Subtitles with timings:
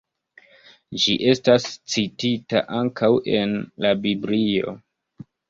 [1.03, 1.67] Ĝi estas
[1.97, 3.11] citita ankaŭ
[3.43, 3.55] en
[3.87, 4.77] la Biblio.